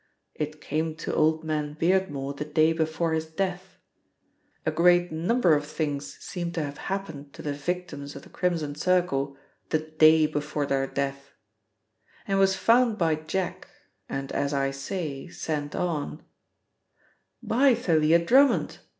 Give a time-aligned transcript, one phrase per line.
[0.33, 3.77] It came to old man Beardmore the day before his death
[4.65, 8.73] a great number of things seem to have happened to the victims of the Crimson
[8.73, 9.37] Circle
[9.69, 11.33] the day before their death
[12.27, 13.67] and was found by Jack
[14.09, 16.23] and, as I say, sent on"
[17.53, 18.79] "By Thalia Drummond!"